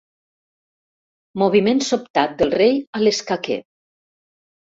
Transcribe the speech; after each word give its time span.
Moviment 1.41 1.81
sobtat 1.89 2.33
del 2.41 2.53
rei 2.55 2.81
a 2.97 3.03
l'escaquer. 3.03 3.61